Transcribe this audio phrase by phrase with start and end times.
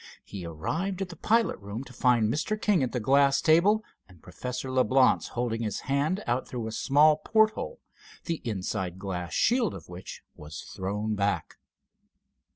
[0.23, 2.59] He arrived at the pilot room to find Mr.
[2.59, 7.17] King at the glass table and Professor Leblance holding his hand out through a small
[7.17, 7.79] porthole,
[8.25, 11.57] the inside glass shield of which was thrown back.